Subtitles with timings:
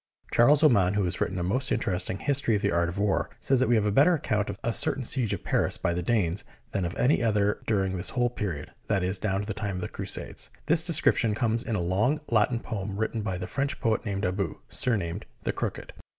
[0.33, 3.29] Charles Oman, who has written a most interest ing" History of the Art of War,"
[3.39, 6.01] says that we have a better account of a certain siege of Paris by the
[6.01, 9.53] Danes than of any other during this whole pe riod, that is, down to the
[9.53, 10.49] time of the Crusades.
[10.65, 14.55] This description comes in a long Latin poem written by a French poet named Abbou,
[14.69, 15.93] surnamed" The Crooked."